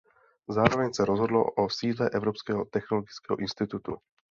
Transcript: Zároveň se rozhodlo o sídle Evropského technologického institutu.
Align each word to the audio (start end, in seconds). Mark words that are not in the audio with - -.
Zároveň 0.49 0.93
se 0.93 1.05
rozhodlo 1.05 1.45
o 1.51 1.69
sídle 1.69 2.09
Evropského 2.09 2.65
technologického 2.65 3.39
institutu. 3.39 3.97